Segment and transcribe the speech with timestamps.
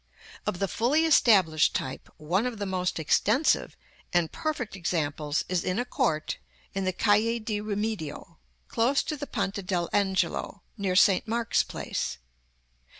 [0.47, 3.77] Of the fully established type, one of the most extensive
[4.11, 6.39] and perfect examples is in a court
[6.73, 11.27] in the Calle di Rimedio, close to the Ponte dell' Angelo, near St.
[11.27, 12.17] Mark's Place.